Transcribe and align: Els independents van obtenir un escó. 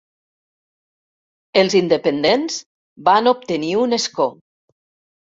Els 1.61 1.75
independents 1.79 2.57
van 3.09 3.29
obtenir 3.33 3.69
un 3.83 3.93
escó. 3.99 4.27